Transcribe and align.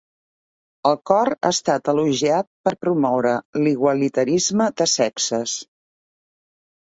El 0.91 0.95
cor 1.09 1.29
ha 1.33 1.49
estat 1.55 1.89
elogiat 1.93 2.47
per 2.69 2.73
promoure 2.85 3.33
l'igualitarisme 3.65 4.69
de 4.83 4.87
sexes. 4.95 5.55